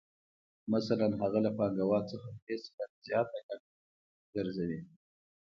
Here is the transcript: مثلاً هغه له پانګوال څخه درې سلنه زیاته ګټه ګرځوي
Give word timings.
مثلاً 0.73 1.07
هغه 1.21 1.39
له 1.45 1.51
پانګوال 1.57 2.03
څخه 2.11 2.27
درې 2.41 2.55
سلنه 2.65 2.97
زیاته 3.07 3.37
ګټه 3.47 3.69
ګرځوي 4.33 4.79